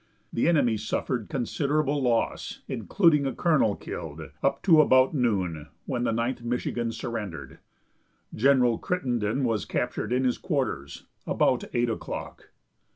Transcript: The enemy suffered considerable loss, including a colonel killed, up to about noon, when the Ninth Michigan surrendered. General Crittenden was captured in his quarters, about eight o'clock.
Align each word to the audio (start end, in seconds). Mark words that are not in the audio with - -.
The 0.33 0.47
enemy 0.49 0.77
suffered 0.77 1.29
considerable 1.29 2.01
loss, 2.01 2.63
including 2.67 3.27
a 3.27 3.35
colonel 3.35 3.75
killed, 3.75 4.19
up 4.41 4.63
to 4.63 4.81
about 4.81 5.13
noon, 5.13 5.67
when 5.85 6.05
the 6.05 6.11
Ninth 6.11 6.41
Michigan 6.41 6.91
surrendered. 6.91 7.59
General 8.33 8.79
Crittenden 8.79 9.43
was 9.43 9.63
captured 9.63 10.11
in 10.11 10.23
his 10.23 10.39
quarters, 10.39 11.05
about 11.27 11.65
eight 11.75 11.87
o'clock. 11.87 12.49